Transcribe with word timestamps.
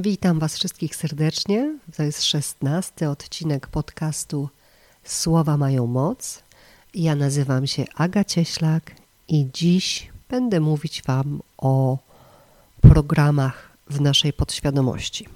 Witam 0.00 0.38
Was 0.38 0.56
wszystkich 0.56 0.96
serdecznie. 0.96 1.78
To 1.96 2.02
jest 2.02 2.24
szesnasty 2.24 3.08
odcinek 3.08 3.66
podcastu 3.66 4.48
Słowa 5.04 5.56
mają 5.56 5.86
moc. 5.86 6.42
Ja 6.94 7.14
nazywam 7.14 7.66
się 7.66 7.84
Aga 7.94 8.24
Cieślak 8.24 8.94
i 9.28 9.48
dziś 9.54 10.08
będę 10.28 10.60
mówić 10.60 11.02
Wam 11.02 11.40
o 11.58 11.98
programach 12.80 13.70
w 13.90 14.00
naszej 14.00 14.32
podświadomości. 14.32 15.28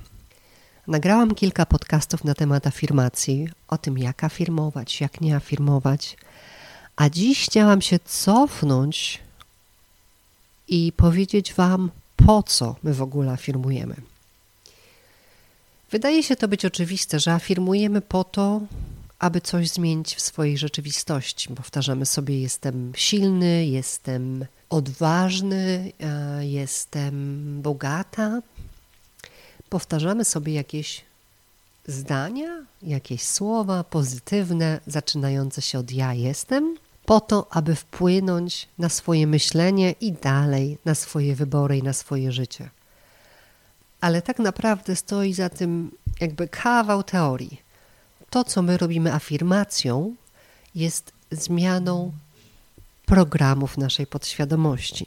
Nagrałam 0.87 1.35
kilka 1.35 1.67
podcastów 1.67 2.25
na 2.25 2.35
temat 2.35 2.67
afirmacji, 2.67 3.49
o 3.69 3.79
tym 3.79 3.99
jak 3.99 4.25
afirmować, 4.25 5.01
jak 5.01 5.21
nie 5.21 5.37
afirmować, 5.37 6.17
a 6.97 7.11
dziś 7.11 7.45
chciałam 7.47 7.83
się 7.83 7.99
cofnąć 7.99 9.21
i 10.69 10.93
powiedzieć 10.97 11.55
Wam, 11.55 11.91
po 12.17 12.43
co 12.43 12.77
my 12.83 12.95
w 12.95 13.03
ogóle 13.03 13.33
afirmujemy. 13.33 14.12
Wydaje 15.93 16.23
się 16.23 16.37
to 16.37 16.49
być 16.49 16.65
oczywiste, 16.65 17.21
że 17.21 17.33
afirmujemy 17.33 18.01
po 18.01 18.25
to, 18.25 18.61
aby 19.19 19.41
coś 19.41 19.69
zmienić 19.69 20.15
w 20.15 20.21
swojej 20.21 20.59
rzeczywistości. 20.59 21.49
Powtarzamy 21.49 22.07
sobie: 22.07 22.41
Jestem 22.41 22.93
silny, 22.97 23.67
jestem 23.67 24.47
odważny, 24.71 25.93
e, 26.01 26.47
jestem 26.47 27.59
bogata. 27.63 28.43
Powtarzamy 29.69 30.25
sobie 30.25 30.53
jakieś 30.53 31.05
zdania, 31.87 32.65
jakieś 32.83 33.23
słowa 33.23 33.85
pozytywne, 33.85 34.81
zaczynające 34.87 35.63
się 35.63 35.79
od 35.79 35.93
ja 35.93 36.15
jestem, 36.15 36.77
po 37.07 37.21
to, 37.21 37.47
aby 37.51 37.75
wpłynąć 37.75 38.69
na 38.79 38.89
swoje 38.89 39.27
myślenie 39.27 39.95
i 40.01 40.13
dalej 40.13 40.79
na 40.85 40.95
swoje 40.95 41.35
wybory 41.35 41.79
i 41.79 41.83
na 41.83 41.93
swoje 41.93 42.33
życie. 42.33 42.71
Ale 44.03 44.23
tak 44.23 44.39
naprawdę 44.39 44.97
stoi 44.97 45.35
za 45.35 45.49
tym 45.49 45.91
jakby 46.21 46.49
kawał 46.49 47.03
teorii. 47.03 47.61
To, 48.31 48.45
co 48.45 48.63
my 48.63 48.77
robimy 48.77 49.13
afirmacją, 49.15 50.15
jest 50.75 51.13
zmianą 51.31 52.13
programów 53.07 53.79
naszej 53.79 54.07
podświadomości. 54.07 55.07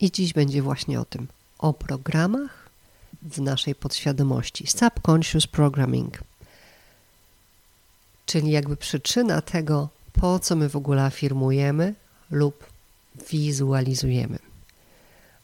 I 0.00 0.10
dziś 0.10 0.32
będzie 0.32 0.62
właśnie 0.62 1.00
o 1.00 1.04
tym, 1.04 1.26
o 1.58 1.72
programach 1.72 2.68
w 3.22 3.40
naszej 3.40 3.74
podświadomości. 3.74 4.66
Subconscious 4.66 5.46
programming. 5.46 6.18
Czyli 8.26 8.50
jakby 8.50 8.76
przyczyna 8.76 9.40
tego, 9.40 9.88
po 10.12 10.38
co 10.38 10.56
my 10.56 10.68
w 10.68 10.76
ogóle 10.76 11.02
afirmujemy 11.04 11.94
lub 12.30 12.66
wizualizujemy. 13.30 14.51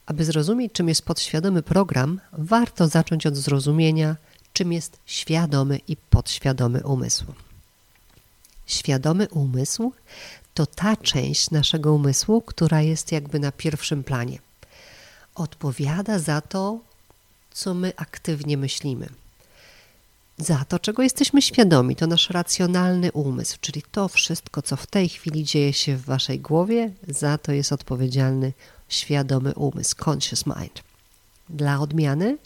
Aby 0.09 0.25
zrozumieć, 0.25 0.73
czym 0.73 0.89
jest 0.89 1.03
podświadomy 1.03 1.63
program, 1.63 2.21
warto 2.33 2.89
zacząć 2.89 3.27
od 3.27 3.37
zrozumienia, 3.37 4.17
czym 4.53 4.73
jest 4.73 4.99
świadomy 5.07 5.81
i 5.89 5.97
podświadomy 5.97 6.85
umysł. 6.85 7.25
Świadomy 8.67 9.29
umysł 9.29 9.93
to 10.55 10.67
ta 10.67 10.97
część 10.97 11.51
naszego 11.51 11.95
umysłu, 11.95 12.41
która 12.41 12.83
jest 12.83 13.13
jakby 13.13 13.39
na 13.39 13.53
pierwszym 13.53 14.05
planie. 14.05 14.39
Odpowiada 15.35 16.19
za 16.19 16.41
to, 16.41 16.79
co 17.51 17.75
my 17.75 17.93
aktywnie 17.97 18.57
myślimy. 18.57 19.09
Za 20.39 20.65
to, 20.65 20.79
czego 20.79 21.03
jesteśmy 21.03 21.43
świadomi, 21.43 21.97
to 21.97 22.07
nasz 22.07 22.31
racjonalny 22.31 23.13
umysł, 23.13 23.59
czyli 23.61 23.83
to 23.93 24.09
wszystko, 24.09 24.63
co 24.63 24.77
w 24.77 24.87
tej 24.87 25.09
chwili 25.09 25.45
dzieje 25.45 25.73
się 25.73 25.97
w 25.97 26.05
waszej 26.05 26.41
głowie, 26.41 26.91
za 27.09 27.39
to 27.39 27.53
jest 27.53 27.73
odpowiedzialny 27.73 28.53
świadomy 28.89 29.55
umysł, 29.55 29.97
conscious 30.11 30.47
mind. 30.47 30.83
Dla 31.49 31.81
odmiany 31.81 32.39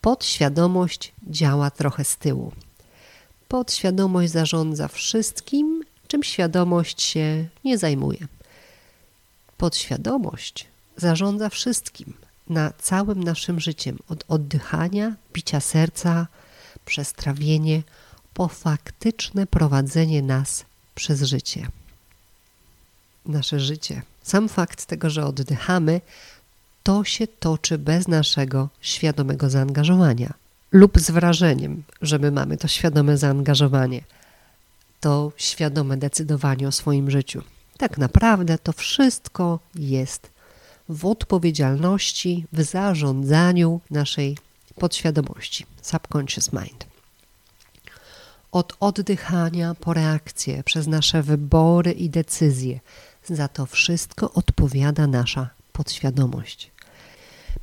podświadomość 0.00 1.12
działa 1.30 1.70
trochę 1.70 2.04
z 2.04 2.16
tyłu. 2.16 2.52
Podświadomość 3.48 4.32
zarządza 4.32 4.88
wszystkim, 4.88 5.84
czym 6.08 6.22
świadomość 6.22 7.02
się 7.02 7.48
nie 7.64 7.78
zajmuje. 7.78 8.26
Podświadomość 9.56 10.66
zarządza 10.96 11.48
wszystkim, 11.48 12.14
na 12.48 12.72
całym 12.78 13.24
naszym 13.24 13.60
życiem, 13.60 13.98
od 14.08 14.24
oddychania, 14.28 15.14
bicia 15.32 15.60
serca, 15.60 16.26
przez 16.84 17.12
trawienie, 17.12 17.82
po 18.34 18.48
faktyczne 18.48 19.46
prowadzenie 19.46 20.22
nas 20.22 20.64
przez 20.94 21.22
życie. 21.22 21.68
Nasze 23.26 23.60
życie, 23.60 24.02
sam 24.22 24.48
fakt 24.48 24.86
tego, 24.86 25.10
że 25.10 25.26
oddychamy, 25.26 26.00
to 26.82 27.04
się 27.04 27.26
toczy 27.26 27.78
bez 27.78 28.08
naszego 28.08 28.68
świadomego 28.80 29.50
zaangażowania 29.50 30.34
lub 30.72 31.00
z 31.00 31.10
wrażeniem, 31.10 31.82
że 32.02 32.18
my 32.18 32.30
mamy 32.30 32.56
to 32.56 32.68
świadome 32.68 33.18
zaangażowanie, 33.18 34.04
to 35.00 35.32
świadome 35.36 35.96
decydowanie 35.96 36.68
o 36.68 36.72
swoim 36.72 37.10
życiu. 37.10 37.42
Tak 37.78 37.98
naprawdę 37.98 38.58
to 38.58 38.72
wszystko 38.72 39.58
jest 39.74 40.30
w 40.88 41.06
odpowiedzialności, 41.06 42.46
w 42.52 42.62
zarządzaniu 42.62 43.80
naszej 43.90 44.38
podświadomości, 44.74 45.66
subconscious 45.82 46.52
mind. 46.52 46.86
Od 48.52 48.76
oddychania 48.80 49.74
po 49.74 49.94
reakcję, 49.94 50.62
przez 50.62 50.86
nasze 50.86 51.22
wybory 51.22 51.92
i 51.92 52.10
decyzje, 52.10 52.80
za 53.28 53.48
to 53.48 53.66
wszystko 53.66 54.32
odpowiada 54.32 55.06
nasza 55.06 55.50
podświadomość. 55.72 56.70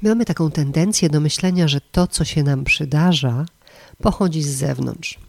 My 0.01 0.09
mamy 0.09 0.25
taką 0.25 0.51
tendencję 0.51 1.09
do 1.09 1.19
myślenia, 1.19 1.67
że 1.67 1.81
to, 1.81 2.07
co 2.07 2.25
się 2.25 2.43
nam 2.43 2.63
przydarza, 2.63 3.45
pochodzi 4.01 4.43
z 4.43 4.49
zewnątrz. 4.49 5.19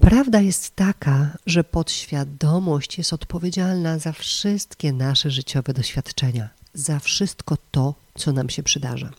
Prawda 0.00 0.40
jest 0.40 0.76
taka, 0.76 1.36
że 1.46 1.64
podświadomość 1.64 2.98
jest 2.98 3.12
odpowiedzialna 3.12 3.98
za 3.98 4.12
wszystkie 4.12 4.92
nasze 4.92 5.30
życiowe 5.30 5.72
doświadczenia, 5.72 6.48
za 6.74 6.98
wszystko 6.98 7.56
to, 7.70 7.94
co 8.14 8.32
nam 8.32 8.50
się 8.50 8.62
przydarza. 8.62 9.10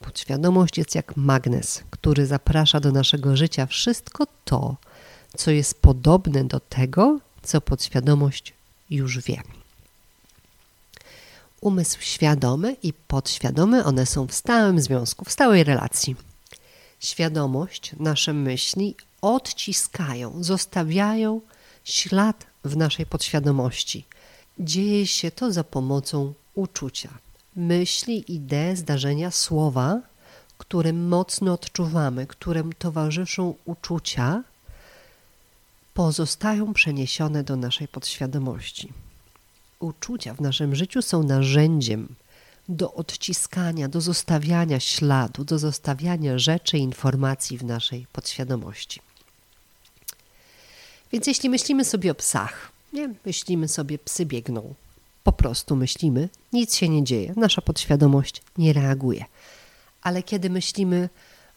Podświadomość 0.00 0.78
jest 0.78 0.94
jak 0.94 1.16
magnes, 1.16 1.82
który 1.90 2.26
zaprasza 2.26 2.80
do 2.80 2.92
naszego 2.92 3.36
życia 3.36 3.66
wszystko 3.66 4.26
to, 4.44 4.76
co 5.36 5.50
jest 5.50 5.82
podobne 5.82 6.44
do 6.44 6.60
tego, 6.60 7.20
co 7.42 7.60
podświadomość 7.60 8.52
już 8.90 9.18
wie. 9.18 9.42
Umysł 11.60 11.98
świadomy 12.00 12.76
i 12.82 12.92
podświadomy, 12.92 13.84
one 13.84 14.06
są 14.06 14.26
w 14.26 14.34
stałym 14.34 14.80
związku, 14.80 15.24
w 15.24 15.32
stałej 15.32 15.64
relacji. 15.64 16.16
Świadomość, 17.00 17.92
nasze 17.98 18.32
myśli 18.32 18.94
odciskają, 19.22 20.42
zostawiają 20.44 21.40
ślad 21.84 22.46
w 22.64 22.76
naszej 22.76 23.06
podświadomości. 23.06 24.04
Dzieje 24.58 25.06
się 25.06 25.30
to 25.30 25.52
za 25.52 25.64
pomocą 25.64 26.34
uczucia 26.54 27.08
myśli, 27.56 28.34
idee, 28.34 28.76
zdarzenia, 28.76 29.30
słowa, 29.30 30.00
które 30.58 30.92
mocno 30.92 31.52
odczuwamy, 31.52 32.26
którym 32.26 32.72
towarzyszą 32.72 33.54
uczucia, 33.64 34.42
pozostają 36.00 36.74
przeniesione 36.74 37.44
do 37.44 37.56
naszej 37.56 37.88
podświadomości. 37.88 38.92
Uczucia 39.80 40.34
w 40.34 40.40
naszym 40.40 40.74
życiu 40.74 41.02
są 41.02 41.22
narzędziem 41.22 42.14
do 42.68 42.94
odciskania, 42.94 43.88
do 43.88 44.00
zostawiania 44.00 44.80
śladu, 44.80 45.44
do 45.44 45.58
zostawiania 45.58 46.38
rzeczy 46.38 46.78
informacji 46.78 47.58
w 47.58 47.64
naszej 47.64 48.06
podświadomości. 48.12 49.00
Więc 51.12 51.26
jeśli 51.26 51.50
myślimy 51.50 51.84
sobie 51.84 52.10
o 52.10 52.14
psach, 52.14 52.72
nie? 52.92 53.14
myślimy 53.26 53.68
sobie, 53.68 53.98
psy 53.98 54.26
biegną, 54.26 54.74
po 55.24 55.32
prostu 55.32 55.76
myślimy, 55.76 56.28
nic 56.52 56.76
się 56.76 56.88
nie 56.88 57.04
dzieje, 57.04 57.34
nasza 57.36 57.62
podświadomość 57.62 58.42
nie 58.58 58.72
reaguje. 58.72 59.24
Ale 60.02 60.22
kiedy 60.22 60.50
myślimy, 60.50 61.08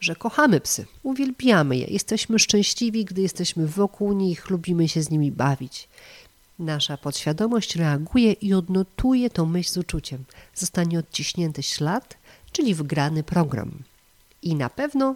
że 0.04 0.16
kochamy 0.16 0.62
psy, 0.62 0.86
uwielbiamy 1.04 1.78
je, 1.78 1.86
jesteśmy 1.86 2.40
szczęśliwi, 2.40 3.06
gdy 3.06 3.22
jesteśmy 3.22 3.68
wokół 3.68 4.14
nich, 4.14 4.50
lubimy 4.50 4.88
się 4.88 5.04
z 5.04 5.10
nimi 5.10 5.32
bawić. 5.32 5.88
Nasza 6.60 6.98
podświadomość 6.98 7.76
reaguje 7.76 8.32
i 8.32 8.54
odnotuje 8.54 9.30
tą 9.30 9.46
myśl 9.46 9.72
z 9.72 9.78
uczuciem. 9.78 10.24
Zostanie 10.56 11.00
odciśnięty 11.00 11.64
ślad, 11.64 12.18
czyli 12.52 12.76
wgrany 12.76 13.24
program. 13.24 13.72
I 14.42 14.56
na 14.56 14.70
pewno 14.70 15.16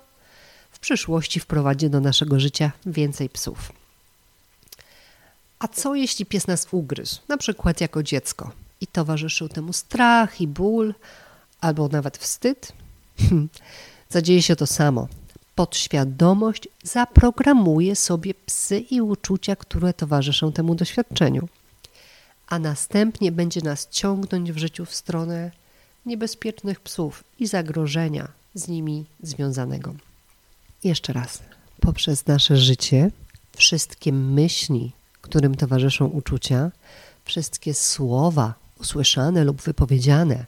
w 0.72 0.80
przyszłości 0.80 1.40
wprowadzi 1.40 1.90
do 1.90 2.00
naszego 2.00 2.40
życia 2.40 2.72
więcej 2.86 3.30
psów. 3.30 3.72
A 5.60 5.68
co 5.68 5.96
jeśli 5.96 6.26
pies 6.26 6.48
nas 6.48 6.68
ugryzł, 6.72 7.20
na 7.28 7.38
przykład 7.38 7.82
jako 7.82 8.04
dziecko, 8.04 8.52
i 8.82 8.88
towarzyszył 8.88 9.50
temu 9.50 9.74
strach 9.74 10.42
i 10.42 10.48
ból, 10.48 10.94
albo 11.62 11.88
nawet 11.88 12.18
wstyd? 12.18 12.72
Zadzieje 14.10 14.42
się 14.42 14.56
to 14.56 14.68
samo. 14.68 15.08
Podświadomość 15.56 16.68
zaprogramuje 16.84 17.96
sobie 17.96 18.34
psy 18.34 18.80
i 18.80 19.02
uczucia, 19.02 19.56
które 19.56 19.94
towarzyszą 19.94 20.52
temu 20.52 20.76
doświadczeniu, 20.76 21.48
a 22.48 22.60
następnie 22.60 23.32
będzie 23.32 23.62
nas 23.62 23.88
ciągnąć 23.92 24.52
w 24.52 24.58
życiu 24.58 24.86
w 24.86 24.96
stronę 24.96 25.52
niebezpiecznych 26.06 26.80
psów 26.80 27.24
i 27.40 27.48
zagrożenia 27.48 28.28
z 28.54 28.68
nimi 28.68 29.06
związanego. 29.24 29.94
Jeszcze 30.84 31.14
raz, 31.14 31.44
poprzez 31.80 32.28
nasze 32.28 32.58
życie, 32.58 33.12
wszystkie 33.58 34.14
myśli, 34.14 34.92
którym 35.22 35.56
towarzyszą 35.56 36.06
uczucia, 36.06 36.72
wszystkie 37.26 37.74
słowa 37.74 38.54
usłyszane 38.80 39.44
lub 39.44 39.62
wypowiedziane, 39.62 40.46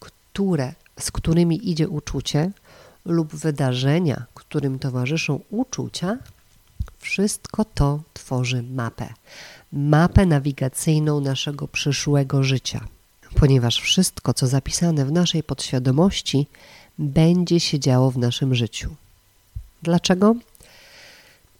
które, 0.00 0.74
z 1.00 1.10
którymi 1.10 1.70
idzie 1.70 1.88
uczucie, 1.88 2.50
lub 3.08 3.34
wydarzenia, 3.34 4.26
którym 4.34 4.78
towarzyszą 4.78 5.40
uczucia, 5.50 6.18
wszystko 6.98 7.64
to 7.64 8.00
tworzy 8.14 8.62
mapę. 8.62 9.14
Mapę 9.72 10.26
nawigacyjną 10.26 11.20
naszego 11.20 11.68
przyszłego 11.68 12.42
życia. 12.42 12.80
Ponieważ 13.34 13.80
wszystko, 13.80 14.34
co 14.34 14.46
zapisane 14.46 15.04
w 15.04 15.12
naszej 15.12 15.42
podświadomości, 15.42 16.46
będzie 16.98 17.60
się 17.60 17.80
działo 17.80 18.10
w 18.10 18.18
naszym 18.18 18.54
życiu. 18.54 18.94
Dlaczego? 19.82 20.34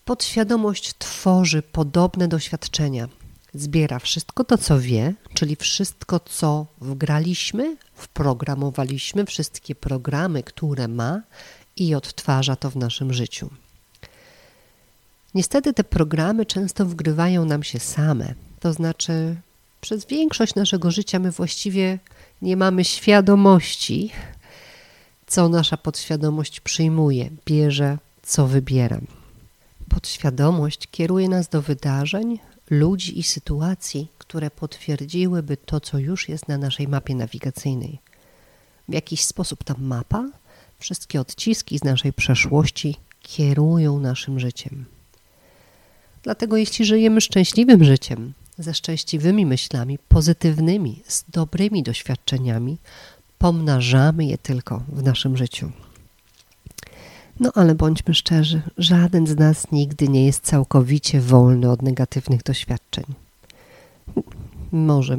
Podświadomość 0.05 0.95
tworzy 0.99 1.63
podobne 1.63 2.29
doświadczenia. 2.29 3.09
Zbiera 3.55 3.99
wszystko 3.99 4.45
to, 4.45 4.59
co 4.59 4.81
wie, 4.81 5.15
czyli 5.35 5.57
wszystko, 5.57 6.21
co 6.21 6.67
wgraliśmy, 6.81 7.77
wprogramowaliśmy, 7.95 9.27
wszystkie 9.27 9.75
programy, 9.75 10.43
które 10.43 10.89
ma 10.89 11.23
i 11.77 11.95
odtwarza 11.95 12.57
to 12.57 12.71
w 12.71 12.77
naszym 12.77 13.13
życiu. 13.13 13.51
Niestety 15.35 15.73
te 15.73 15.85
programy 15.85 16.47
często 16.47 16.87
wgrywają 16.87 17.45
nam 17.45 17.63
się 17.63 17.79
same, 17.79 18.35
to 18.61 18.73
znaczy 18.73 19.37
przez 19.81 20.07
większość 20.07 20.55
naszego 20.55 20.91
życia 20.91 21.19
my 21.19 21.31
właściwie 21.31 21.99
nie 22.43 22.57
mamy 22.57 22.85
świadomości, 22.85 24.11
co 25.27 25.49
nasza 25.49 25.77
podświadomość 25.77 26.61
przyjmuje, 26.61 27.31
bierze, 27.47 27.99
co 28.23 28.47
wybieram. 28.47 29.07
Podświadomość 29.89 30.89
kieruje 30.91 31.29
nas 31.29 31.49
do 31.49 31.63
wydarzeń, 31.63 32.39
ludzi 32.71 33.19
i 33.19 33.23
sytuacji, 33.23 34.09
które 34.19 34.51
potwierdziłyby 34.51 35.57
to, 35.57 35.81
co 35.81 35.99
już 35.99 36.29
jest 36.29 36.49
na 36.49 36.59
naszej 36.59 36.89
mapie 36.89 37.15
nawigacyjnej. 37.15 37.99
W 38.89 38.93
jakiś 38.93 39.25
sposób 39.25 39.65
ta 39.65 39.75
mapa, 39.79 40.31
wszystkie 40.79 41.21
odciski 41.21 41.79
z 41.79 41.85
naszej 41.85 42.13
przeszłości 42.13 42.97
kierują 43.23 44.01
naszym 44.01 44.41
życiem. 44.41 44.85
Dlatego, 46.23 46.57
jeśli 46.57 46.85
żyjemy 46.85 47.21
szczęśliwym 47.21 47.85
życiem, 47.85 48.33
ze 48.59 48.75
szczęśliwymi 48.75 49.47
myślami, 49.47 49.99
pozytywnymi, 50.09 51.03
z 51.07 51.25
dobrymi 51.29 51.83
doświadczeniami, 51.83 52.79
pomnażamy 53.39 54.25
je 54.25 54.39
tylko 54.39 54.83
w 54.89 55.03
naszym 55.03 55.37
życiu. 55.37 55.73
No 57.41 57.51
ale 57.55 57.75
bądźmy 57.75 58.15
szczerzy, 58.15 58.63
żaden 58.79 59.27
z 59.27 59.37
nas 59.37 59.73
nigdy 59.73 60.09
nie 60.09 60.27
jest 60.27 60.45
całkowicie 60.45 61.21
wolny 61.21 61.71
od 61.71 61.83
negatywnych 61.83 62.43
doświadczeń. 62.43 63.05
Może, 64.73 65.19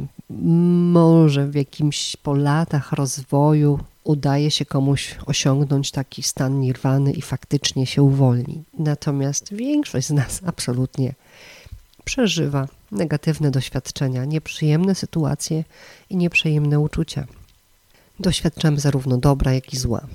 może 0.92 1.46
w 1.46 1.54
jakimś 1.54 2.16
po 2.16 2.34
latach 2.34 2.92
rozwoju 2.92 3.78
udaje 4.04 4.50
się 4.50 4.64
komuś 4.64 5.16
osiągnąć 5.26 5.90
taki 5.90 6.22
stan 6.22 6.60
nirwany 6.60 7.12
i 7.12 7.22
faktycznie 7.22 7.86
się 7.86 8.02
uwolni. 8.02 8.62
Natomiast 8.78 9.54
większość 9.54 10.06
z 10.06 10.10
nas 10.10 10.40
absolutnie 10.46 11.14
przeżywa 12.04 12.68
negatywne 12.92 13.50
doświadczenia, 13.50 14.24
nieprzyjemne 14.24 14.94
sytuacje 14.94 15.64
i 16.10 16.16
nieprzyjemne 16.16 16.80
uczucia. 16.80 17.26
Doświadczamy 18.20 18.80
zarówno 18.80 19.16
dobra, 19.18 19.52
jak 19.52 19.72
i 19.74 19.76
zła. 19.76 20.06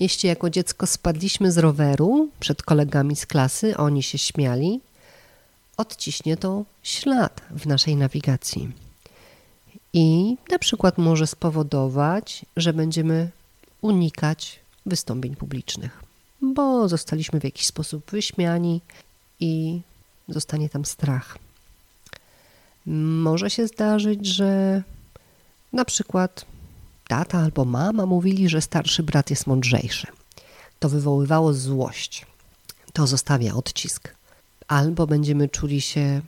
Jeśli 0.00 0.28
jako 0.28 0.50
dziecko 0.50 0.86
spadliśmy 0.86 1.52
z 1.52 1.58
roweru 1.58 2.28
przed 2.40 2.62
kolegami 2.62 3.16
z 3.16 3.26
klasy, 3.26 3.76
oni 3.76 4.02
się 4.02 4.18
śmiali, 4.18 4.80
odciśnie 5.76 6.36
to 6.36 6.64
ślad 6.82 7.40
w 7.50 7.66
naszej 7.66 7.96
nawigacji. 7.96 8.72
I 9.92 10.36
na 10.50 10.58
przykład 10.58 10.98
może 10.98 11.26
spowodować, 11.26 12.44
że 12.56 12.72
będziemy 12.72 13.30
unikać 13.80 14.60
wystąpień 14.86 15.36
publicznych, 15.36 16.02
bo 16.42 16.88
zostaliśmy 16.88 17.40
w 17.40 17.44
jakiś 17.44 17.66
sposób 17.66 18.10
wyśmiani 18.10 18.80
i 19.40 19.80
zostanie 20.28 20.68
tam 20.68 20.84
strach. 20.84 21.38
Może 22.86 23.50
się 23.50 23.66
zdarzyć, 23.66 24.26
że 24.26 24.82
na 25.72 25.84
przykład 25.84 26.46
tata 27.08 27.38
albo 27.38 27.64
mama 27.64 28.06
mówili, 28.06 28.48
że 28.48 28.60
starszy 28.60 29.02
brat 29.02 29.30
jest 29.30 29.46
mądrzejszy. 29.46 30.06
To 30.78 30.88
wywoływało 30.88 31.54
złość. 31.54 32.26
To 32.92 33.06
zostawia 33.06 33.54
odcisk. 33.54 34.14
Albo 34.68 35.06
będziemy 35.06 35.48
czuli 35.48 35.80
się 35.80 36.20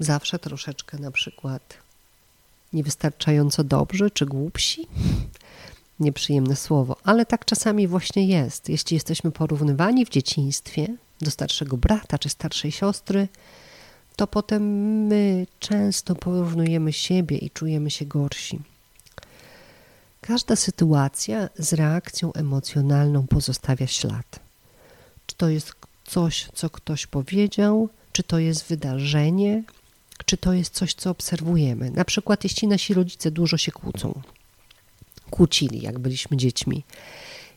zawsze 0.00 0.38
troszeczkę 0.38 0.98
na 0.98 1.10
przykład 1.10 1.78
niewystarczająco 2.72 3.64
dobrzy 3.64 4.10
czy 4.10 4.26
głupsi. 4.26 4.86
Nieprzyjemne 6.00 6.56
słowo, 6.56 6.96
ale 7.04 7.26
tak 7.26 7.44
czasami 7.44 7.88
właśnie 7.88 8.26
jest. 8.26 8.68
Jeśli 8.68 8.94
jesteśmy 8.94 9.30
porównywani 9.30 10.06
w 10.06 10.08
dzieciństwie 10.10 10.88
do 11.20 11.30
starszego 11.30 11.76
brata 11.76 12.18
czy 12.18 12.28
starszej 12.28 12.72
siostry, 12.72 13.28
to 14.16 14.26
potem 14.26 14.62
my 15.06 15.46
często 15.58 16.14
porównujemy 16.14 16.92
siebie 16.92 17.38
i 17.38 17.50
czujemy 17.50 17.90
się 17.90 18.04
gorsi. 18.04 18.60
Każda 20.26 20.56
sytuacja 20.56 21.48
z 21.58 21.72
reakcją 21.72 22.32
emocjonalną 22.32 23.26
pozostawia 23.26 23.86
ślad. 23.86 24.40
Czy 25.26 25.36
to 25.36 25.48
jest 25.48 25.72
coś, 26.04 26.48
co 26.54 26.70
ktoś 26.70 27.06
powiedział, 27.06 27.88
czy 28.12 28.22
to 28.22 28.38
jest 28.38 28.66
wydarzenie, 28.68 29.62
czy 30.24 30.36
to 30.36 30.52
jest 30.52 30.74
coś, 30.74 30.94
co 30.94 31.10
obserwujemy. 31.10 31.90
Na 31.90 32.04
przykład, 32.04 32.44
jeśli 32.44 32.68
nasi 32.68 32.94
rodzice 32.94 33.30
dużo 33.30 33.56
się 33.56 33.72
kłócą, 33.72 34.22
kłócili, 35.30 35.82
jak 35.82 35.98
byliśmy 35.98 36.36
dziećmi, 36.36 36.84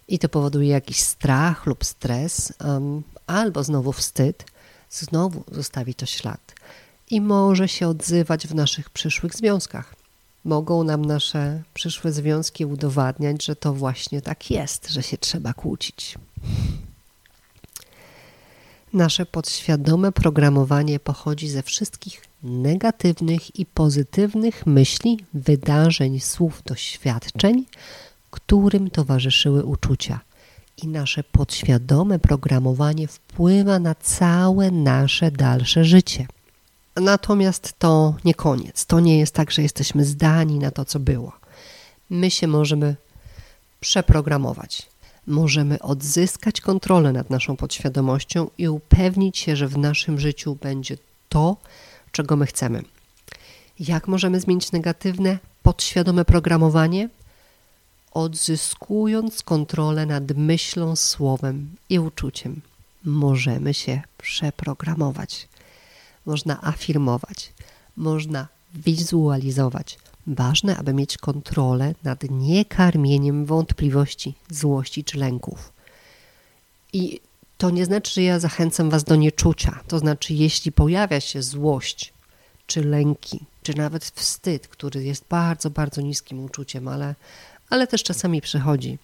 i 0.07 0.19
to 0.19 0.30
powoduje 0.30 0.69
jakiś 0.69 1.00
strach 1.00 1.65
lub 1.65 1.86
stres, 1.86 2.54
um, 2.65 3.04
albo 3.27 3.63
znowu 3.63 3.92
wstyd, 3.92 4.45
znowu 4.89 5.44
zostawi 5.51 5.95
to 5.95 6.06
ślad 6.06 6.54
i 7.10 7.22
może 7.22 7.68
się 7.68 7.88
odzywać 7.88 8.48
w 8.48 8.56
naszych 8.56 8.89
przyszłych 8.89 9.36
związkach 9.36 9.99
mogą 10.50 10.84
nam 10.84 11.06
nasze 11.06 11.63
przyszłe 11.74 12.12
związki 12.12 12.66
udowadniać, 12.66 13.46
że 13.46 13.56
to 13.56 13.74
właśnie 13.74 14.22
tak 14.22 14.51
jest, 14.51 14.90
że 14.90 15.04
się 15.04 15.18
trzeba 15.18 15.54
kłócić. 15.54 16.16
Nasze 18.94 19.25
podświadome 19.25 20.12
programowanie 20.12 21.00
pochodzi 21.00 21.50
ze 21.50 21.63
wszystkich 21.63 22.25
negatywnych 22.44 23.60
i 23.60 23.65
pozytywnych 23.65 24.65
myśli, 24.65 25.25
wydarzeń, 25.34 26.20
słów, 26.20 26.62
doświadczeń, 26.65 27.65
którym 28.32 28.89
towarzyszyły 28.89 29.65
uczucia. 29.65 30.20
I 30.84 30.88
nasze 30.88 31.24
podświadome 31.24 32.20
programowanie 32.20 33.08
wpływa 33.08 33.79
na 33.79 33.96
całe 33.96 34.72
nasze 34.72 35.32
dalsze 35.32 35.86
życie. 35.86 36.27
Natomiast 37.01 37.74
to 37.79 38.15
nie 38.25 38.34
koniec. 38.34 38.86
To 38.86 39.00
nie 39.00 39.20
jest 39.20 39.34
tak, 39.34 39.51
że 39.51 39.62
jesteśmy 39.62 40.06
zdani 40.06 40.60
na 40.60 40.72
to, 40.72 40.86
co 40.86 41.00
było. 41.00 41.32
My 42.10 42.32
się 42.32 42.48
możemy 42.48 42.96
przeprogramować. 43.79 44.89
Możemy 45.27 45.79
odzyskać 45.79 46.62
kontrolę 46.62 47.12
nad 47.12 47.29
naszą 47.29 47.58
podświadomością 47.58 48.50
i 48.58 48.70
upewnić 48.70 49.38
się, 49.38 49.56
że 49.56 49.68
w 49.68 49.77
naszym 49.77 50.20
życiu 50.20 50.58
będzie 50.62 50.98
to, 51.29 51.58
czego 52.12 52.36
my 52.36 52.46
chcemy. 52.46 52.84
Jak 53.79 54.08
możemy 54.08 54.39
zmienić 54.39 54.72
negatywne, 54.72 55.39
podświadome 55.63 56.25
programowanie? 56.25 57.10
Odzyskując 58.12 59.44
kontrolę 59.44 60.06
nad 60.06 60.32
myślą, 60.32 60.96
słowem 60.96 61.70
i 61.89 62.00
uczuciem. 62.00 62.62
Możemy 63.06 63.74
się 63.74 64.01
przeprogramować 64.18 65.48
można 66.29 66.62
afirmować, 66.62 67.53
można 67.98 68.48
wizualizować. 68.74 69.98
Ważne, 70.27 70.77
aby 70.77 70.93
mieć 70.93 71.17
kontrolę 71.17 71.95
nad 72.03 72.24
niekarmieniem 72.29 73.45
wątpliwości, 73.45 74.33
złości 74.50 75.03
czy 75.03 75.17
lęków. 75.17 75.74
I 76.93 77.19
to 77.57 77.69
nie 77.69 77.86
znaczy, 77.86 78.13
że 78.13 78.21
ja 78.21 78.39
zachęcam 78.39 78.89
Was 78.89 79.03
do 79.03 79.15
nieczucia. 79.15 79.79
To 79.88 80.00
znaczy, 80.00 80.33
jeśli 80.33 80.71
pojawia 80.71 81.19
się 81.19 81.41
złość, 81.41 82.13
czy 82.67 82.83
lęki, 82.83 83.39
czy 83.63 83.77
nawet 83.77 84.05
wstyd, 84.05 84.67
który 84.67 85.03
jest 85.03 85.24
bardzo, 85.29 85.69
bardzo 85.69 86.01
niskim 86.01 86.45
uczuciem, 86.45 86.88
ale, 86.88 87.15
ale 87.69 87.88
też 87.88 88.03
czasami 88.03 88.41
przychodzi. 88.41 88.98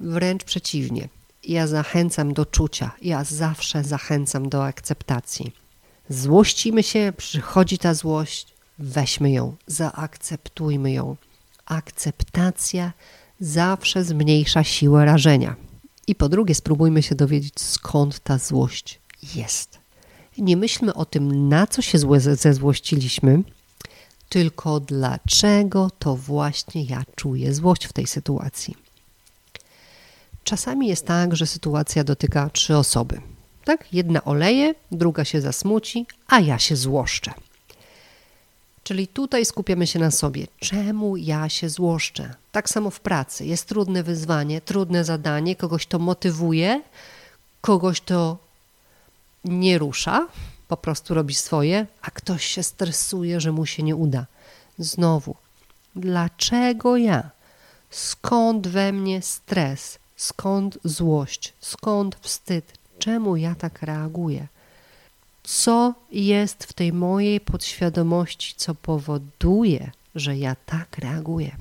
Wręcz 0.00 0.44
przeciwnie. 0.44 1.08
Ja 1.44 1.66
zachęcam 1.66 2.32
do 2.34 2.46
czucia. 2.46 2.90
Ja 3.02 3.24
zawsze 3.24 3.84
zachęcam 3.84 4.48
do 4.48 4.64
akceptacji 4.64 5.65
Złościmy 6.08 6.82
się, 6.82 7.12
przychodzi 7.16 7.78
ta 7.78 7.94
złość, 7.94 8.54
weźmy 8.78 9.30
ją, 9.30 9.56
zaakceptujmy 9.66 10.92
ją, 10.92 11.16
Akceptacja 11.66 12.92
zawsze 13.40 14.04
zmniejsza 14.04 14.64
siłę 14.64 15.04
rażenia. 15.04 15.56
I 16.06 16.14
po 16.14 16.28
drugie, 16.28 16.54
spróbujmy 16.54 17.02
się 17.02 17.14
dowiedzieć, 17.14 17.60
skąd 17.60 18.20
ta 18.20 18.38
złość 18.38 18.98
jest. 19.34 19.78
Nie 20.38 20.56
myślmy 20.56 20.94
o 20.94 21.04
tym, 21.04 21.48
na 21.48 21.66
co 21.66 21.82
się 21.82 21.98
zezłościliśmy, 22.20 23.42
tylko 24.28 24.80
dlaczego 24.80 25.90
to 25.98 26.16
właśnie 26.16 26.84
ja 26.84 27.04
czuję 27.16 27.54
złość 27.54 27.84
w 27.84 27.92
tej 27.92 28.06
sytuacji. 28.06 28.76
Czasami 30.44 30.88
jest 30.88 31.06
tak, 31.06 31.36
że 31.36 31.46
sytuacja 31.46 32.04
dotyka 32.04 32.50
trzy 32.50 32.76
osoby. 32.76 33.20
Tak? 33.66 33.92
Jedna 33.92 34.24
oleje, 34.24 34.74
druga 34.92 35.24
się 35.24 35.40
zasmuci, 35.40 36.06
a 36.26 36.40
ja 36.40 36.58
się 36.58 36.76
złoszczę. 36.76 37.32
Czyli 38.82 39.08
tutaj 39.08 39.44
skupiamy 39.44 39.86
się 39.86 39.98
na 39.98 40.10
sobie. 40.10 40.46
Czemu 40.60 41.16
ja 41.16 41.48
się 41.48 41.68
złoszczę? 41.68 42.34
Tak 42.52 42.68
samo 42.70 42.90
w 42.90 43.00
pracy. 43.00 43.46
Jest 43.46 43.68
trudne 43.68 44.02
wyzwanie, 44.02 44.60
trudne 44.60 45.04
zadanie, 45.04 45.56
kogoś 45.56 45.86
to 45.86 45.98
motywuje, 45.98 46.82
kogoś 47.60 48.00
to 48.00 48.38
nie 49.44 49.78
rusza, 49.78 50.28
po 50.68 50.76
prostu 50.76 51.14
robi 51.14 51.34
swoje, 51.34 51.86
a 52.02 52.10
ktoś 52.10 52.44
się 52.44 52.62
stresuje, 52.62 53.40
że 53.40 53.52
mu 53.52 53.66
się 53.66 53.82
nie 53.82 53.96
uda. 53.96 54.26
Znowu, 54.78 55.34
dlaczego 55.96 56.96
ja? 56.96 57.30
Skąd 57.90 58.68
we 58.68 58.92
mnie 58.92 59.22
stres? 59.22 59.98
Skąd 60.16 60.78
złość? 60.84 61.52
Skąd 61.60 62.16
wstyd? 62.20 62.85
Czemu 63.06 63.36
ja 63.36 63.54
tak 63.54 63.82
reaguję? 63.82 64.46
Co 65.42 65.94
jest 66.12 66.64
w 66.64 66.72
tej 66.72 66.92
mojej 66.92 67.40
podświadomości, 67.40 68.54
co 68.56 68.74
powoduje, 68.74 69.90
że 70.14 70.36
ja 70.36 70.56
tak 70.66 70.98
reaguję? 70.98 71.56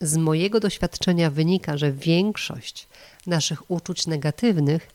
Z 0.00 0.16
mojego 0.16 0.60
doświadczenia 0.60 1.30
wynika, 1.30 1.76
że 1.76 1.92
większość 1.92 2.86
naszych 3.26 3.70
uczuć 3.70 4.06
negatywnych 4.06 4.90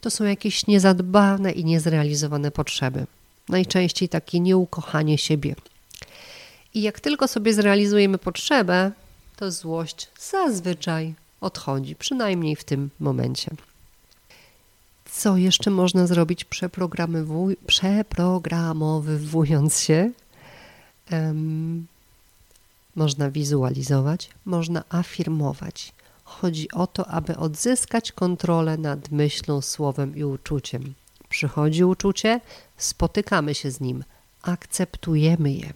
to 0.00 0.10
są 0.10 0.24
jakieś 0.24 0.66
niezadbane 0.66 1.52
i 1.52 1.64
niezrealizowane 1.64 2.50
potrzeby. 2.50 3.06
Najczęściej 3.48 4.08
takie 4.08 4.40
nieukochanie 4.40 5.18
siebie. 5.18 5.54
I 6.74 6.82
jak 6.82 7.00
tylko 7.00 7.28
sobie 7.28 7.54
zrealizujemy 7.54 8.18
potrzebę, 8.18 8.92
to 9.36 9.50
złość 9.50 10.08
zazwyczaj 10.20 11.14
odchodzi, 11.40 11.96
przynajmniej 11.96 12.56
w 12.56 12.64
tym 12.64 12.90
momencie. 13.00 13.50
Co 15.12 15.36
jeszcze 15.36 15.70
można 15.70 16.06
zrobić 16.06 16.44
przeprogramowując 17.66 19.80
się? 19.80 20.10
Um, 21.12 21.86
można 22.96 23.30
wizualizować, 23.30 24.30
można 24.44 24.84
afirmować. 24.88 25.92
Chodzi 26.24 26.70
o 26.70 26.86
to, 26.86 27.08
aby 27.08 27.36
odzyskać 27.36 28.12
kontrolę 28.12 28.76
nad 28.76 29.10
myślą, 29.10 29.60
słowem 29.60 30.16
i 30.16 30.24
uczuciem. 30.24 30.94
Przychodzi 31.28 31.84
uczucie, 31.84 32.40
spotykamy 32.76 33.54
się 33.54 33.70
z 33.70 33.80
nim, 33.80 34.04
akceptujemy 34.42 35.52
je. 35.52 35.72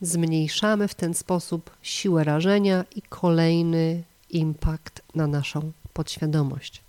Zmniejszamy 0.00 0.88
w 0.88 0.94
ten 0.94 1.14
sposób 1.14 1.70
siłę 1.82 2.24
rażenia 2.24 2.84
i 2.96 3.02
kolejny 3.02 4.02
impact 4.30 5.02
na 5.14 5.26
naszą 5.26 5.72
podświadomość. 5.92 6.82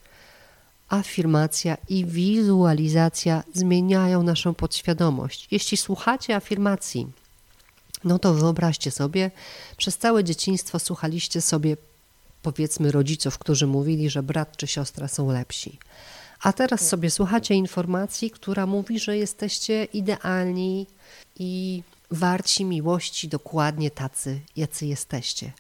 Afirmacja 0.90 1.78
i 1.90 2.06
wizualizacja 2.06 3.44
zmieniają 3.54 4.24
naszą 4.24 4.54
podświadomość. 4.54 5.48
Jeśli 5.52 5.78
słuchacie 5.78 6.36
afirmacji, 6.36 7.08
no 8.04 8.20
to 8.20 8.34
wyobraźcie 8.34 8.92
sobie, 8.92 9.32
przez 9.78 9.98
całe 9.98 10.24
dzieciństwo 10.24 10.80
słuchaliście 10.80 11.42
sobie, 11.42 11.78
powiedzmy, 12.42 12.92
rodziców, 12.92 13.38
którzy 13.38 13.68
mówili, 13.68 14.10
że 14.10 14.24
brat 14.24 14.58
czy 14.58 14.68
siostra 14.68 15.08
są 15.08 15.32
lepsi. 15.32 15.80
A 16.42 16.54
teraz 16.54 16.88
sobie 16.88 17.12
słuchacie 17.12 17.56
informacji, 17.56 18.32
która 18.32 18.66
mówi, 18.66 19.00
że 19.00 19.18
jesteście 19.18 19.84
idealni 19.84 20.88
i 21.40 21.84
warci 22.12 22.66
miłości 22.66 23.28
dokładnie 23.28 23.92
tacy, 23.92 24.42
jacy 24.56 24.86
jesteście 24.86 25.52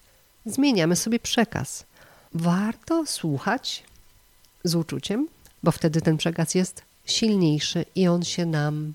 zmieniamy 0.46 0.96
sobie 0.96 1.20
przekaz. 1.20 1.86
Warto 2.34 3.06
słuchać 3.06 3.84
z 4.64 4.76
uczuciem, 4.76 5.28
bo 5.64 5.72
wtedy 5.72 6.02
ten 6.02 6.18
przekaz 6.18 6.56
jest 6.56 6.82
silniejszy 7.06 7.86
i 7.96 8.08
on 8.08 8.24
się 8.24 8.46
nam 8.46 8.94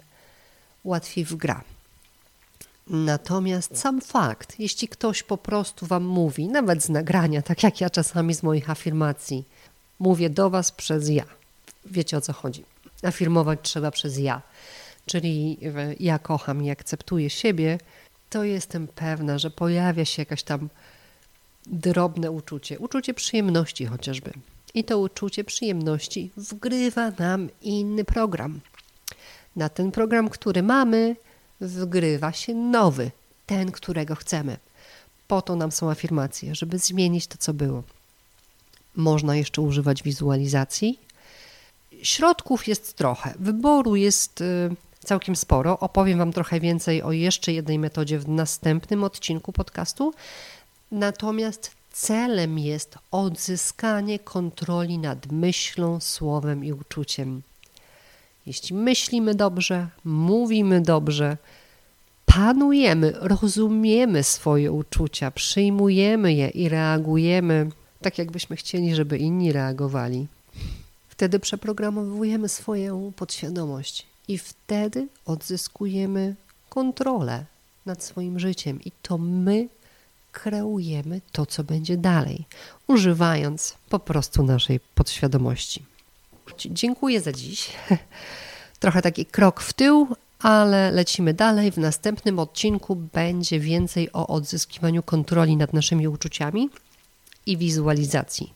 łatwiej 0.85 1.25
wgra. 1.25 1.65
Natomiast 2.87 3.79
sam 3.79 4.01
fakt, 4.01 4.61
jeśli 4.61 4.89
ktoś 4.89 5.23
po 5.23 5.37
prostu 5.37 5.87
Wam 5.87 6.05
mówi, 6.05 6.49
nawet 6.49 6.83
z 6.83 6.89
nagrania, 6.89 7.43
tak 7.43 7.63
jak 7.63 7.81
ja 7.81 7.91
czasami 7.91 8.35
z 8.35 8.43
moich 8.43 8.71
afirmacji, 8.71 9.45
mówię 9.99 10.31
do 10.31 10.51
Was 10.51 10.73
przez 10.73 11.09
ja. 11.09 11.25
Wiecie 11.85 12.17
o 12.17 12.21
co 12.21 12.33
chodzi. 12.33 12.65
Afirmować 13.03 13.59
trzeba 13.63 13.91
przez 13.91 14.19
ja. 14.19 14.43
Czyli 15.07 15.59
ja 16.01 16.19
kocham 16.19 16.65
i 16.65 16.71
akceptuję 16.71 17.31
siebie, 17.31 17.79
to 18.31 18.45
jestem 18.45 18.89
pewna, 18.89 19.39
że 19.39 19.51
pojawia 19.51 20.05
się 20.05 20.23
jakaś 20.23 20.43
tam 20.43 20.69
drobne 21.67 22.31
uczucie, 22.31 22.79
uczucie 22.79 23.15
przyjemności 23.15 23.87
chociażby. 23.87 24.33
I 24.75 24.85
to 24.85 24.99
uczucie 24.99 25.45
przyjemności 25.45 26.31
wgrywa 26.37 27.11
nam 27.19 27.49
inny 27.63 28.05
program. 28.05 28.61
Na 29.57 29.69
ten 29.69 29.91
program, 29.91 30.29
który 30.29 30.63
mamy, 30.63 31.17
wgrywa 31.61 32.33
się 32.33 32.55
nowy, 32.55 33.11
ten, 33.47 33.73
którego 33.73 34.15
chcemy. 34.15 34.57
Po 35.29 35.43
to 35.43 35.57
nam 35.57 35.73
są 35.73 35.91
afirmacje, 35.91 36.55
żeby 36.55 36.79
zmienić 36.79 37.27
to, 37.27 37.39
co 37.39 37.55
było. 37.55 37.83
Można 38.97 39.37
jeszcze 39.37 39.63
używać 39.63 40.03
wizualizacji. 40.03 40.99
Środków 42.03 42.69
jest 42.69 42.95
trochę, 42.97 43.35
wyboru 43.39 43.97
jest 43.97 44.41
y, 44.41 44.71
całkiem 45.05 45.37
sporo. 45.37 45.79
Opowiem 45.79 46.19
Wam 46.19 46.33
trochę 46.33 46.61
więcej 46.61 47.03
o 47.03 47.13
jeszcze 47.13 47.53
jednej 47.53 47.79
metodzie 47.79 48.19
w 48.19 48.29
następnym 48.29 49.05
odcinku 49.05 49.53
podcastu. 49.53 50.15
Natomiast 50.91 51.78
celem 51.93 52.59
jest 52.59 52.99
odzyskanie 53.11 54.19
kontroli 54.19 54.99
nad 54.99 55.33
myślą, 55.33 56.01
słowem 56.01 56.65
i 56.65 56.73
uczuciem. 56.73 57.43
Jeśli 58.47 58.77
myślimy 58.77 59.35
dobrze, 59.35 59.89
mówimy 60.05 60.81
dobrze, 60.81 61.37
panujemy, 62.27 63.13
rozumiemy 63.17 64.23
swoje 64.23 64.73
uczucia, 64.73 65.31
przyjmujemy 65.31 66.35
je 66.35 66.49
i 66.49 66.69
reagujemy 66.69 67.71
tak, 68.03 68.19
jakbyśmy 68.19 68.57
chcieli, 68.57 68.95
żeby 68.95 69.19
inni 69.19 69.53
reagowali, 69.53 70.27
wtedy 71.09 71.39
przeprogramowujemy 71.39 72.49
swoją 72.49 73.13
podświadomość 73.17 74.07
i 74.29 74.39
wtedy 74.39 75.09
odzyskujemy 75.27 76.35
kontrolę 76.69 77.45
nad 77.87 78.05
swoim 78.05 78.39
życiem. 78.39 78.81
I 78.85 78.93
to 79.03 79.19
my 79.19 79.69
kreujemy 80.43 81.21
to, 81.33 81.47
co 81.47 81.65
będzie 81.65 81.97
dalej, 81.97 82.45
używając 82.87 83.75
po 83.89 83.99
prostu 83.99 84.43
naszej 84.43 84.81
podświadomości. 84.95 85.85
Dziękuję 86.71 87.21
za 87.21 87.33
dziś. 87.33 87.71
Trochę 88.81 89.03
taki 89.03 89.27
krok 89.27 89.61
w 89.61 89.73
tył, 89.73 90.09
ale 90.39 90.91
lecimy 90.91 91.35
dalej. 91.35 91.73
W 91.73 91.79
następnym 91.79 92.39
odcinku 92.39 92.97
będzie 92.97 93.61
więcej 93.61 94.13
o 94.13 94.27
odzyskiwaniu 94.27 95.03
kontroli 95.03 95.57
nad 95.57 95.73
naszymi 95.73 96.09
uczuciami 96.09 96.71
i 97.47 97.57
wizualizacji. 97.57 98.55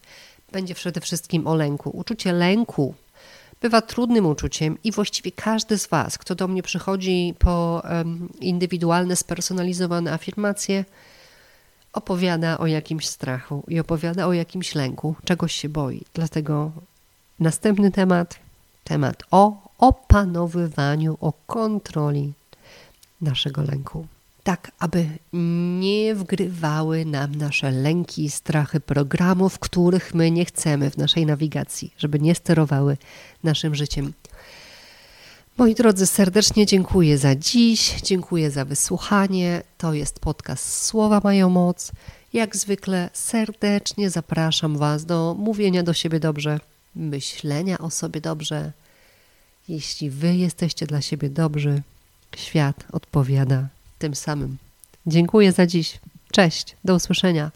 Będzie 0.53 0.75
przede 0.75 1.01
wszystkim 1.01 1.47
o 1.47 1.55
lęku. 1.55 1.91
Uczucie 1.91 2.33
lęku 2.33 2.95
bywa 3.63 3.81
trudnym 3.81 4.27
uczuciem 4.27 4.79
i 4.85 4.93
właściwie 4.93 5.33
każdy 5.33 5.79
z 5.79 5.87
Was, 5.87 6.19
kto 6.19 6.35
do 6.35 6.49
mnie 6.49 6.63
przychodzi 6.63 7.35
po 7.39 7.83
indywidualne, 8.41 9.17
spersonalizowane 9.17 10.13
afirmacje, 10.13 10.85
opowiada 11.93 12.59
o 12.59 12.67
jakimś 12.67 13.09
strachu 13.09 13.65
i 13.69 13.81
opowiada 13.81 14.27
o 14.27 14.33
jakimś 14.33 14.75
lęku, 14.75 15.15
czegoś 15.25 15.53
się 15.53 15.69
boi. 15.69 16.03
Dlatego 16.15 16.73
następny 17.41 17.91
temat, 17.91 18.39
temat 18.85 19.23
o 19.31 19.57
opanowywaniu, 19.79 21.19
o 21.21 21.33
kontroli 21.47 22.33
naszego 23.21 23.63
lęku. 23.63 24.07
Tak, 24.43 24.73
aby 24.79 25.07
nie 25.81 26.15
wgrywały 26.15 27.05
nam 27.05 27.35
nasze 27.35 27.71
lęki 27.71 28.25
i 28.25 28.31
strachy 28.31 28.81
programów, 28.81 29.59
których 29.59 30.15
my 30.15 30.31
nie 30.31 30.45
chcemy 30.45 30.91
w 30.91 30.99
naszej 30.99 31.27
nawigacji, 31.27 31.95
żeby 31.99 32.21
nie 32.21 32.35
sterowały 32.35 32.97
naszym 33.45 33.75
życiem. 33.75 34.13
Moi 35.63 35.75
drodzy, 35.75 36.07
serdecznie 36.07 36.67
dziękuję 36.67 37.19
za 37.19 37.35
dziś, 37.37 38.01
dziękuję 38.01 38.51
za 38.51 38.65
wysłuchanie. 38.65 39.63
To 39.79 39.95
jest 39.95 40.21
podcast 40.21 40.85
Słowa 40.85 41.21
mają 41.25 41.51
moc. 41.51 41.93
Jak 42.33 42.57
zwykle 42.57 43.11
serdecznie 43.13 44.11
zapraszam 44.11 44.77
Was 44.79 45.05
do 45.05 45.37
mówienia 45.39 45.83
do 45.83 45.93
siebie 45.93 46.21
dobrze, 46.21 46.61
myślenia 46.97 47.79
o 47.79 47.91
sobie 47.91 48.21
dobrze. 48.21 48.73
Jeśli 49.69 50.11
Wy 50.11 50.37
jesteście 50.37 50.87
dla 50.87 51.01
siebie 51.01 51.31
dobrzy, 51.31 51.83
świat 52.37 52.85
odpowiada 52.93 53.69
tym 53.99 54.15
samym. 54.15 54.57
Dziękuję 55.07 55.53
za 55.53 55.67
dziś. 55.67 56.01
Cześć, 56.33 56.77
do 56.85 56.95
usłyszenia. 56.95 57.51